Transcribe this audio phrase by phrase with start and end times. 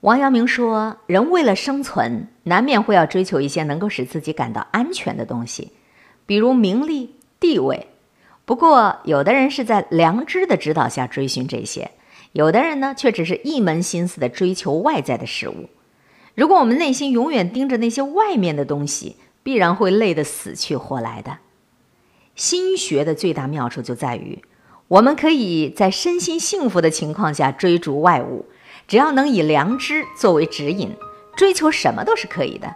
[0.00, 5.72] 王阳明说：“人为了生存，难免会要追求一些能够使自己感到安全的东西，
[6.24, 7.88] 比如名利、地位。
[8.46, 11.90] 不过，有的人是在良知的指导下追寻这些，
[12.32, 15.68] 有的人呢，却只是一门心思的追求外在的事物。
[16.34, 21.36] 如果我们内心永远盯着那些外面的东西，必然会累得死去活来的。
[22.34, 24.42] 心学的最大妙处就在于，
[24.88, 28.46] 我们可以在身心幸福的情况下追逐外物。”
[28.90, 30.96] 只要能以良知作为指引，
[31.36, 32.74] 追求什么都是可以的。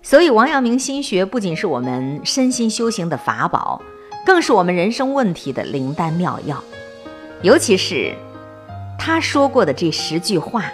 [0.00, 3.82] 所以，王阳明心学不仅是我们身心修行的法宝，
[4.24, 6.62] 更是我们人生问题的灵丹妙药。
[7.42, 8.14] 尤其是
[8.96, 10.70] 他说过的这十句话，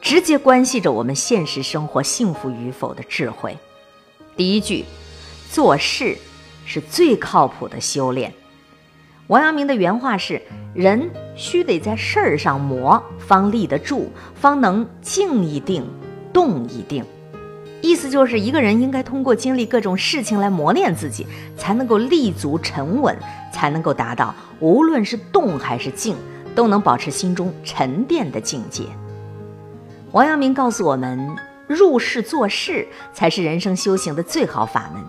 [0.00, 3.56] 直接关系着我们现实生活幸福与否的智慧。
[4.36, 4.84] 第一句，
[5.52, 6.18] 做事
[6.64, 8.32] 是最靠谱的修炼。
[9.28, 10.42] 王阳明的原话是
[10.74, 15.84] ：“人须得在事儿上磨，方立得住，方能静一定，
[16.32, 17.04] 动一定。”
[17.82, 23.16] 意思就是，一个人应该通过经历各种事情来磨练自己，才能够立足沉稳，
[23.52, 26.16] 才能够达到无论是动还是静，
[26.54, 28.84] 都能保持心中沉淀的境界。
[30.10, 31.36] 王阳明告诉我们，
[31.68, 35.04] 入世做事才是人生修行的最好法门，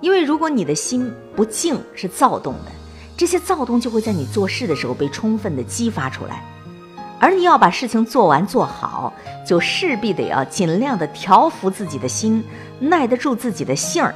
[0.00, 2.72] 因为如果你的心不静，是躁动的。
[3.16, 6.44] 这些躁动就会在你做事的时候被充分的激发出来，
[7.18, 9.12] 而你要把事情做完做好，
[9.46, 12.44] 就势必得要尽量的调服自己的心，
[12.78, 14.14] 耐得住自己的性儿，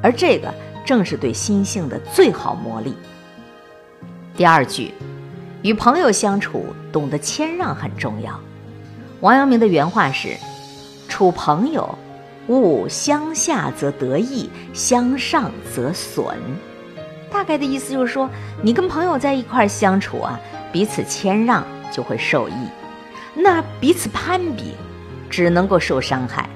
[0.00, 2.94] 而这个正是对心性的最好磨砺。
[4.36, 4.94] 第二句，
[5.62, 8.38] 与朋友相处，懂得谦让很重要。
[9.20, 10.36] 王阳明的原话是
[11.08, 11.98] ：“处朋友，
[12.46, 16.36] 勿相下则得益，相上则损。”
[17.36, 18.30] 大概的意思就是说，
[18.62, 20.40] 你跟朋友在一块相处啊，
[20.72, 22.54] 彼此谦让就会受益；
[23.34, 24.72] 那彼此攀比，
[25.28, 26.48] 只能够受伤害。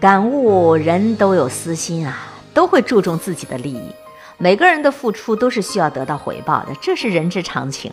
[0.00, 3.94] 感悟人都有私心啊，都会注重自己的利益，
[4.36, 7.92] 每个人的付出都是需要得到回报的，这是人之常情。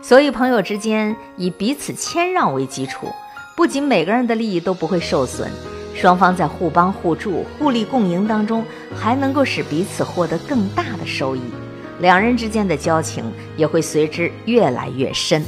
[0.00, 3.08] 所以，朋友之间以彼此谦让为基础，
[3.56, 5.50] 不仅每个人的利益都不会受损。
[5.94, 8.64] 双方在互帮互助、互利共赢当中，
[8.94, 11.40] 还能够使彼此获得更大的收益，
[12.00, 13.24] 两人之间的交情
[13.56, 15.44] 也会随之越来越深。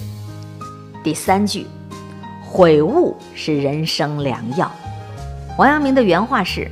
[1.03, 1.67] 第三句，
[2.43, 4.71] 悔悟是人生良药。
[5.59, 6.69] 王阳明的原话是：“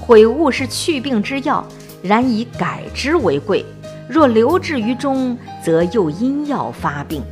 [0.00, 1.64] 悔悟是去病之药，
[2.02, 3.64] 然以改之为贵。
[4.08, 7.22] 若留置于中，则又因药发病。”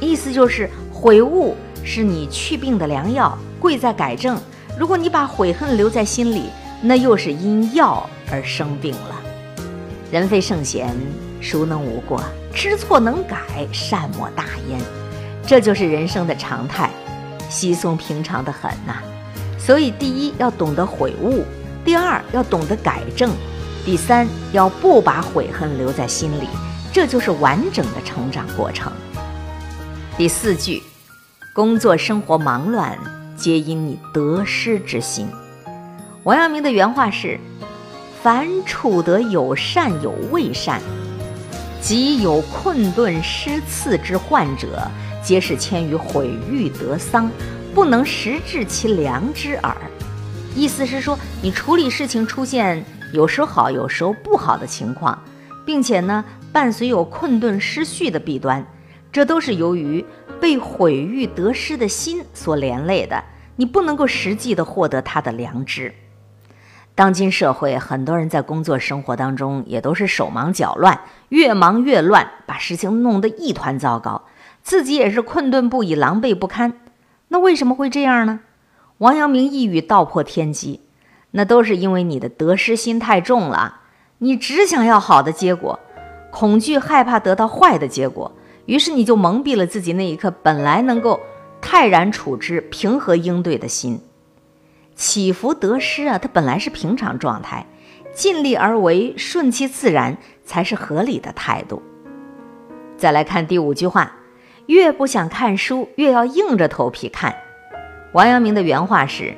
[0.00, 4.38] 意思就是，悔悟是你去病的良药，贵在改正。
[4.78, 6.50] 如果你把悔恨留在心里，
[6.80, 9.20] 那又是因药而生病了。
[10.12, 10.94] 人非圣贤，
[11.40, 12.22] 孰能无过？
[12.54, 14.80] 知错能改，善莫大焉。
[15.44, 16.90] 这就是人生的常态，
[17.50, 19.02] 稀松平常的很呐。
[19.58, 21.44] 所以，第一要懂得悔悟，
[21.84, 23.32] 第二要懂得改正，
[23.84, 26.46] 第三要不把悔恨留在心里。
[26.92, 28.92] 这就是完整的成长过程。
[30.16, 30.82] 第四句，
[31.52, 32.96] 工作生活忙乱。
[33.38, 35.28] 皆因你得失之心。
[36.24, 37.38] 王阳明的原话是
[38.22, 40.82] ：“凡处得有善有未善，
[41.80, 44.82] 即有困顿失次之患者，
[45.22, 47.30] 皆是迁于毁誉得丧，
[47.74, 49.76] 不能实治其良知耳。”
[50.56, 55.16] 意思是说，你处理事情出现有时候好有时候不好的情况，
[55.64, 58.66] 并且呢，伴随有困顿失序的弊端，
[59.12, 60.04] 这都是由于。
[60.40, 63.24] 被毁誉得失的心所连累的，
[63.56, 65.92] 你不能够实际的获得他的良知。
[66.94, 74.26] 当今社会，很多人在工作生活当中也都是手忙脚乱，越忙越乱，把事情弄得一团糟糕，
[74.62, 76.74] 自己也是困顿不已，狼狈不堪。
[77.26, 78.38] 那为什么会这样呢？
[78.98, 80.82] 王阳明一语道破天机，
[81.32, 83.80] 那都是因为你的得失心太重了，
[84.18, 85.80] 你只想要好的结果，
[86.30, 88.30] 恐惧害怕得到坏的结果。
[88.68, 91.18] 于是你就蒙蔽了自己那一刻本来能够
[91.58, 93.98] 泰然处之、平和应对的心。
[94.94, 97.64] 起伏得失啊，它本来是平常状态，
[98.12, 101.82] 尽力而为、顺其自然才是合理的态度。
[102.98, 104.12] 再来看第五句话：
[104.66, 107.34] 越不想看书，越要硬着头皮看。
[108.12, 109.34] 王阳明的原话是：“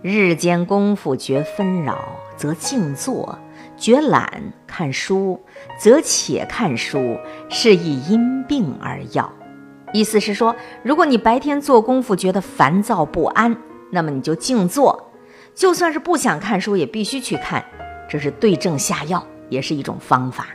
[0.00, 1.98] 日间功夫觉纷扰，
[2.34, 3.38] 则静坐。”
[3.76, 5.40] 觉懒看书，
[5.78, 7.18] 则且看书，
[7.48, 9.32] 是以因病而药。
[9.92, 13.56] 意思是说，如果你白天做功夫觉得烦躁不安，
[13.90, 15.12] 那么你就静坐，
[15.54, 17.64] 就算是不想看书，也必须去看，
[18.08, 20.48] 这是对症下药，也是一种方法。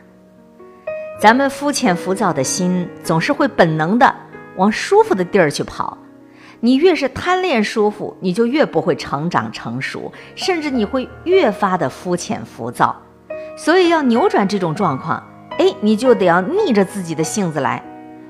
[1.21, 4.13] 咱们肤浅浮躁的心，总是会本能的
[4.57, 5.97] 往舒服的地儿去跑，
[6.61, 12.95] 你越是贪恋舒服，你就越不会成长成熟，甚至你会越发的肤浅浮躁。
[13.57, 15.23] 所以要扭转这种状况，
[15.57, 17.83] 哎，你就得要逆着自己的性子来，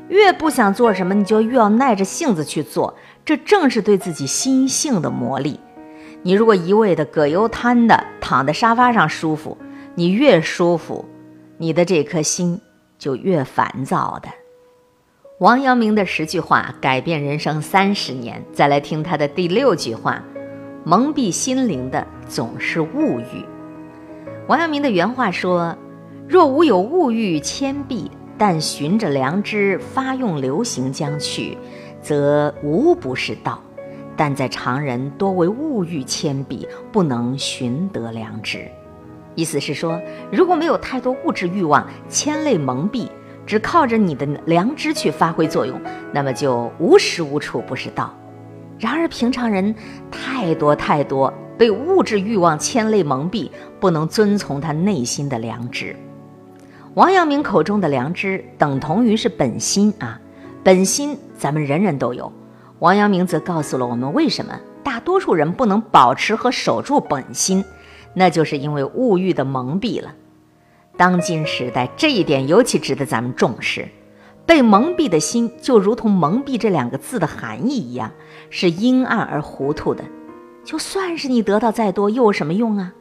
[0.07, 2.95] 越不想做什么，你就越要耐着性子去做，
[3.25, 5.57] 这正是对自己心性的磨砺。
[6.21, 9.57] 你如果一味的葛优瘫的躺在沙发上舒服，
[9.95, 11.05] 你越舒服，
[11.57, 12.59] 你的这颗心
[12.97, 14.29] 就越烦躁的。
[15.39, 20.21] 王阳明的十句话改变人生三十年，再来听他的第六句话：
[20.83, 23.45] 蒙蔽心灵的总是物欲。
[24.49, 25.77] 王阳明的原话说
[26.27, 31.57] ：“若无有物欲牵蔽，但循着良知发用流行将去，
[32.01, 33.63] 则无不是道。
[34.17, 38.69] 但在常人多为物欲牵蔽，不能寻得良知。”
[39.35, 43.07] 意思是说，如果没有太多物质欲望牵累蒙蔽。
[43.49, 45.81] 只靠着你的良知去发挥作用，
[46.13, 48.13] 那么就无时无处不是道。
[48.77, 49.73] 然而平常人
[50.11, 53.49] 太多太多，被物质欲望牵累蒙蔽，
[53.79, 55.95] 不能遵从他内心的良知。
[56.93, 60.21] 王阳明口中的良知，等同于是本心啊，
[60.63, 62.31] 本心咱们人人都有。
[62.77, 67.65] 王阳明则告诉了我们，为什么大多数人不能保持和守住本心，
[68.13, 70.13] 那就是因为物欲的蒙蔽了。
[70.99, 73.87] 当今时代，这一点尤其值得咱们重视。
[74.45, 78.11] 被蒙蔽的心，就如同“蒙蔽”这两个字的含义一样，
[78.49, 80.03] 是阴暗而糊涂的。
[80.65, 82.91] 就算是你得到再多，又有什么用啊？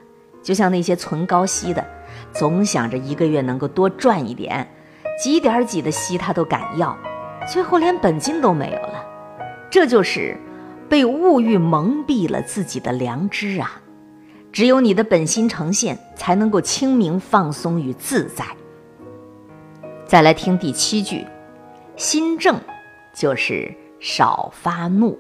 [0.44, 1.84] 就像那些存高息的，
[2.32, 4.70] 总想着一个月能够多赚一点，
[5.20, 6.96] 几点几的息他都敢要，
[7.52, 9.04] 最后连本金都没有了。
[9.68, 10.36] 这就是
[10.88, 13.80] 被物欲蒙蔽了自己的良知啊！
[14.50, 18.44] 只有你的本心呈现，才能够清明放松与自在。
[20.06, 21.26] 再来听第七句，
[21.96, 22.58] 心正
[23.14, 25.18] 就是少发怒。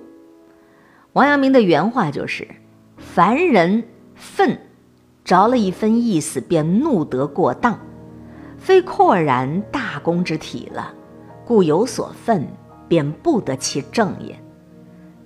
[1.12, 2.48] 王阳明的原话就是：
[2.96, 3.84] 凡人
[4.14, 4.58] 愤
[5.24, 7.78] 着了一分意思，便怒得过当，
[8.56, 10.92] 非阔然大公之体了，
[11.44, 12.48] 故有所愤，
[12.88, 14.34] 便不得其正也。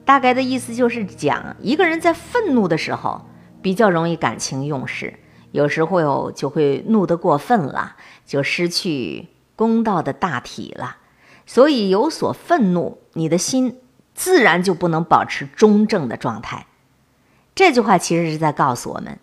[0.04, 3.22] 大概的意思就是讲，一个人在愤怒的时候。
[3.62, 5.14] 比较容易感情用事，
[5.52, 10.96] 有时候就会怒得过分了，就失去公道的大体了。
[11.46, 13.80] 所以有所愤怒，你的心
[14.14, 16.66] 自然就不能保持中正的状态。
[17.54, 19.18] 这句话其实是在告诉我们：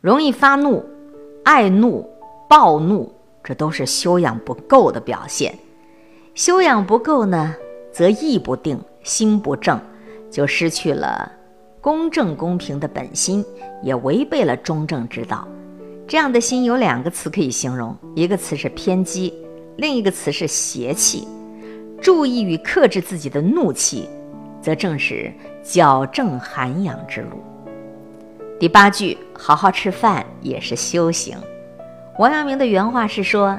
[0.00, 0.84] 容易发怒、
[1.44, 2.10] 爱怒、
[2.48, 3.14] 暴怒，
[3.44, 5.58] 这都是修养不够的表现。
[6.34, 7.54] 修养不够呢，
[7.92, 9.80] 则意不定，心不正，
[10.30, 11.32] 就失去了。
[11.80, 13.44] 公正公平的本心
[13.82, 15.46] 也违背了中正之道，
[16.06, 19.32] 这样的心有两个词可以形容，一个词是偏激，
[19.76, 21.26] 另一个词是邪气。
[22.00, 24.08] 注意与克制自己的怒气，
[24.60, 25.32] 则正是
[25.62, 27.42] 矫正涵养之路。
[28.58, 31.36] 第八句，好好吃饭也是修行。
[32.18, 33.58] 王阳明的原话是说。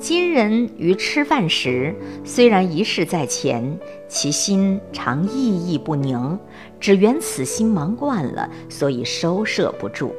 [0.00, 1.92] 今人于吃饭时，
[2.24, 6.38] 虽然一事在前，其心常意意不宁，
[6.78, 10.14] 只缘此心忙惯了，所以收摄不住。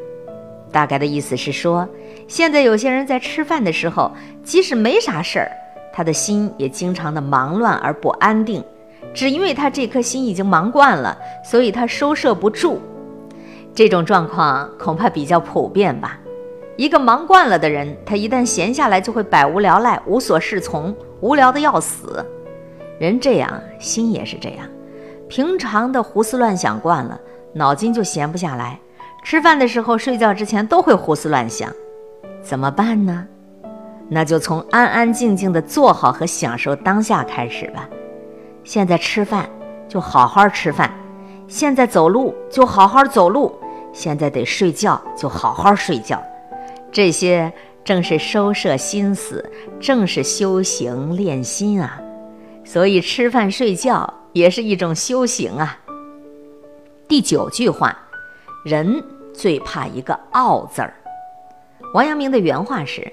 [0.70, 1.88] 大概的意思是说，
[2.28, 4.12] 现在有些人在吃饭的时候，
[4.44, 5.50] 即使没啥事儿，
[5.94, 8.62] 他的心也经常的忙乱而不安定，
[9.14, 12.80] 只因为他这颗心已经忙惯了，所以他收摄不住。
[13.74, 16.20] 这种状况恐怕比较普遍吧。
[16.79, 22.25] 一个忙惯了的人，他一旦闲下来就会百无聊赖、无所适从，无聊的要死。
[22.98, 24.65] 人这样，心也是这样。
[25.27, 27.19] 平常的胡思乱想惯了，
[27.51, 28.79] 脑筋就闲不下来。
[29.25, 31.69] 吃饭的时候、睡觉之前都会胡思乱想，
[32.41, 33.27] 怎么办呢？
[34.07, 37.89] 那就从安安静静的做好和享受当下开始吧。
[38.63, 39.50] 现在吃饭
[39.89, 40.89] 就好好吃饭，
[41.45, 43.53] 现在走路就好好走路，
[43.91, 46.24] 现在得睡觉就好好睡觉。
[46.91, 47.53] 这些
[47.84, 52.01] 正是收摄心思，正是修行练心啊！
[52.65, 55.79] 所以吃饭睡觉也是一种修行啊。
[57.08, 57.98] 第九句话，
[58.63, 59.03] 人
[59.34, 60.93] 最怕一个傲字儿。
[61.93, 63.12] 王阳明的原话是：“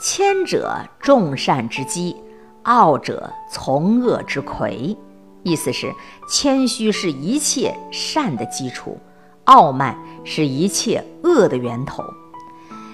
[0.00, 2.16] 谦者众善之基，
[2.64, 4.96] 傲者从恶之魁。”
[5.44, 5.92] 意思是
[6.28, 8.98] 谦虚是一切善的基础，
[9.44, 12.04] 傲慢是一切恶的源头。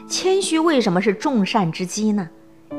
[0.09, 2.27] 谦虚为什么是众善之基呢？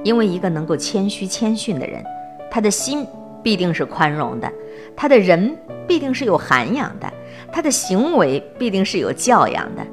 [0.03, 2.03] 因为一个能够谦虚谦逊的人，
[2.49, 3.05] 他的心
[3.43, 4.51] 必定是宽容的，
[4.95, 5.55] 他的人
[5.87, 7.11] 必定是有涵养的，
[7.51, 9.85] 他的行为必定是有教养的。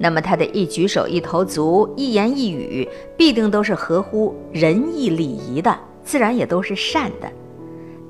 [0.00, 7.30] 那么他的一举手一投足、一言一语，必定都是合乎仁义礼仪的，自然也都是善的。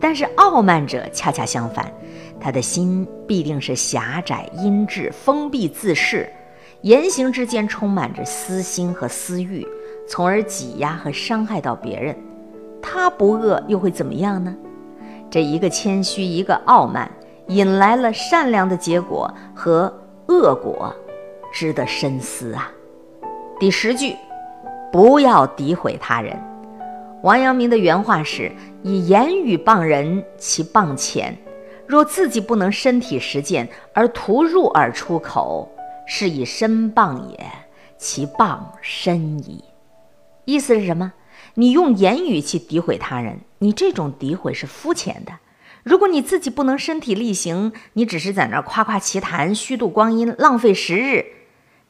[0.00, 1.92] 但是傲慢者恰恰相反，
[2.40, 6.26] 他的心必定是狭窄、阴滞、封闭、自恃，
[6.82, 9.66] 言行之间充满着私心和私欲，
[10.08, 12.16] 从而挤压和伤害到别人。
[12.80, 14.56] 他不恶又会怎么样呢？
[15.30, 17.10] 这一个谦虚，一个傲慢，
[17.48, 19.92] 引来了善良的结果和
[20.28, 20.94] 恶果，
[21.52, 22.72] 值得深思啊。
[23.58, 24.16] 第十句，
[24.90, 26.34] 不要诋毁他人。
[27.22, 28.50] 王阳明的原话是
[28.82, 31.34] ：“以言语谤人，其谤浅；
[31.86, 35.68] 若自己不能身体实践，而徒入耳出口，
[36.12, 37.38] 是以身谤也，
[37.96, 39.62] 其谤深矣。”
[40.44, 41.12] 意思是什么？
[41.54, 45.34] 你用言语去诋毁他人，你这种诋毁是肤浅的。
[45.84, 51.26] 如果你自己不能身体力行，你只是在那夸夸其谈，虚度光阴，浪费时日，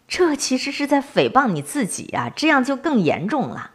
[0.06, 2.30] 这其实是在诽谤你自己啊！
[2.36, 3.70] 这样就更严重了。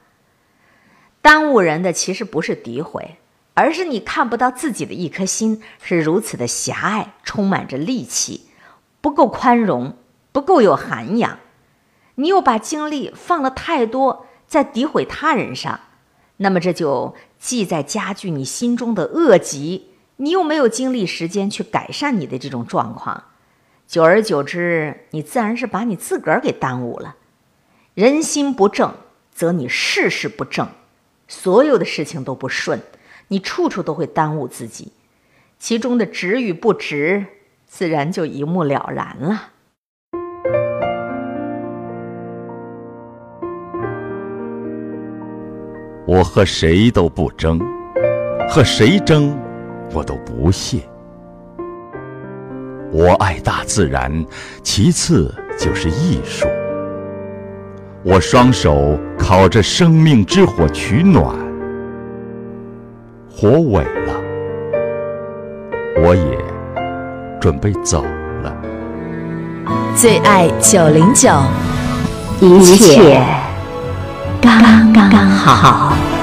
[1.24, 3.16] 耽误人的其实不是诋毁，
[3.56, 8.46] 而是你看不到自己的一颗心是如此的狭隘，充满着戾气，
[9.02, 9.98] 不够宽容，
[10.36, 11.40] 不够有涵养。
[12.16, 15.80] 你又把精力放了太多在诋毁他人上，
[16.36, 23.24] 那么这就既在加剧你心中的恶疾，你又没有精力时间去改善你的这种状况，
[23.88, 27.16] 久而久之，你自然是把你自个儿给耽误了。
[27.94, 28.94] 人心不正，
[29.32, 30.68] 则你事事不正。
[31.30, 32.82] 所有的事情都不顺，
[33.30, 34.92] 你处处都会耽误自己，
[35.58, 37.26] 其中的值与不值，
[37.66, 39.52] 自然就一目了然了。
[46.18, 47.60] 我和谁都不争，
[48.50, 49.38] 和谁争，
[49.94, 50.78] 我都不屑。
[52.90, 54.26] 我爱大自然，
[54.64, 55.30] 其次
[55.60, 56.48] 就是艺术。
[58.02, 61.36] 我双手烤着生命之火取暖，
[63.30, 64.14] 火萎了，
[66.02, 66.38] 我也
[67.42, 68.06] 准备走
[68.42, 68.56] 了。
[69.98, 71.30] 最爱九零九，
[72.40, 73.22] 一切
[74.46, 76.15] 刚刚好。